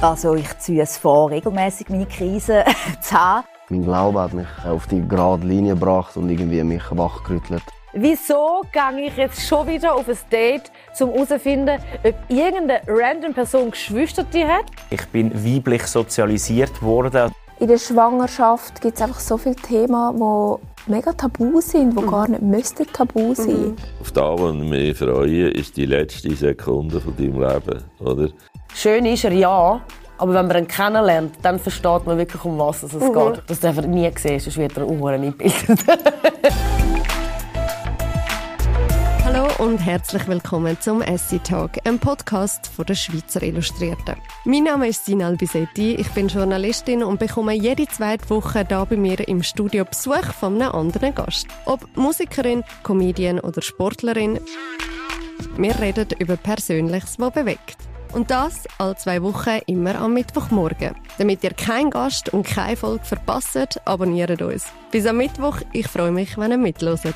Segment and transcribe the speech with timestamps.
[0.00, 2.64] Also ich ziehe es vor, regelmäßig meine Krise
[3.00, 3.44] zu haben.
[3.68, 7.64] Mein Glaube hat mich auf die gerade Linie gebracht und irgendwie mich wachgerüttelt.
[7.94, 13.72] Wieso gehe ich jetzt schon wieder auf ein Date, um herauszufinden, ob irgendeine random Person
[13.72, 14.66] Geschwister hat?
[14.90, 17.32] Ich bin weiblich sozialisiert worden.
[17.58, 22.10] In der Schwangerschaft gibt es einfach so viele Themen, die mega tabu sind, die mhm.
[22.10, 23.70] gar nicht müssten tabu sein.
[23.70, 23.76] Mhm.
[24.00, 28.28] Auf das, was ich mich freue, ist die letzte Sekunde von deinem Leben, oder?
[28.74, 29.80] Schön ist er, ja.
[30.18, 33.12] Aber wenn man ihn kennenlernt, dann versteht man wirklich, um was es mhm.
[33.12, 33.42] geht.
[33.46, 35.84] Das darf er nie sehen, sonst wird er unhuren eingebildet.
[39.38, 44.16] Hallo und herzlich willkommen zum Essie Talk, einem Podcast von der Schweizer Illustrierten.
[44.44, 48.96] Mein Name ist Sina Albisetti, ich bin Journalistin und bekomme jede zweite Woche da bei
[48.96, 51.46] mir im Studio Besuch von einem anderen Gast.
[51.66, 54.40] Ob Musikerin, Comedian oder Sportlerin,
[55.56, 57.76] wir reden über Persönliches, was bewegt.
[58.12, 60.96] Und das alle zwei Wochen immer am Mittwochmorgen.
[61.18, 64.66] Damit ihr keinen Gast und keine Folge verpasst, abonniert uns.
[64.90, 65.58] Bis am Mittwoch.
[65.72, 67.14] Ich freue mich, wenn ihr mitlostet.